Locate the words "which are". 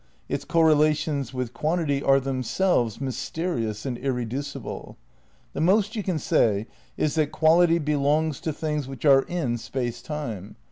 8.87-9.21